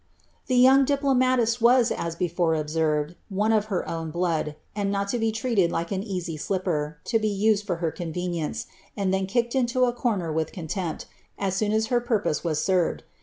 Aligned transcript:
The 0.47 0.55
young 0.55 0.83
diplomatist 0.83 1.61
was, 1.61 1.91
as 1.91 2.15
before 2.15 2.53
obseireil, 2.53 3.13
one 3.29 3.53
of 3.53 3.65
her 3.65 3.87
own 3.87 4.09
b 4.09 4.55
and 4.75 4.91
not 4.91 5.09
to 5.09 5.19
be 5.19 5.31
ireaicd 5.31 5.69
like 5.69 5.91
air 5.91 5.99
easy 6.01 6.37
slipper, 6.37 6.97
lo 7.13 7.19
be 7.19 7.27
used 7.27 7.67
for 7.67 7.75
her 7.75 7.91
cooTcai 7.91 8.65
and 8.97 9.13
ihen 9.13 9.27
kicked 9.27 9.53
into 9.53 9.85
a. 9.85 9.93
comer 9.93 10.33
with 10.33 10.53
coniempl. 10.53 11.05
as 11.37 11.53
soon 11.55 11.71
as 11.71 11.85
her 11.93 12.01
pni 12.01 12.43
was 12.43 12.59
served. 12.65 13.03